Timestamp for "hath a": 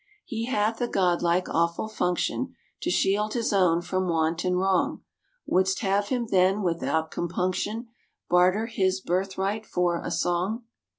0.45-0.87